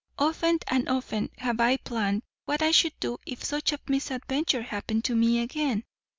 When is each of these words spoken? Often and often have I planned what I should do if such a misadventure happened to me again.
Often 0.17 0.61
and 0.65 0.89
often 0.89 1.29
have 1.37 1.59
I 1.59 1.77
planned 1.77 2.23
what 2.45 2.63
I 2.63 2.71
should 2.71 2.99
do 2.99 3.19
if 3.27 3.43
such 3.43 3.71
a 3.71 3.79
misadventure 3.87 4.63
happened 4.63 5.05
to 5.05 5.15
me 5.15 5.39
again. 5.41 5.83